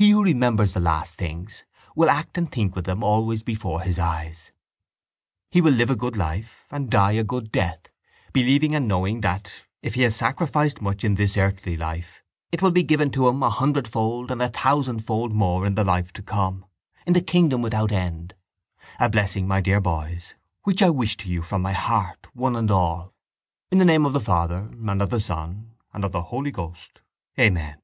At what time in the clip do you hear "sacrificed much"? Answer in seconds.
10.14-11.02